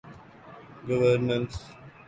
[0.87, 1.59] Guernsey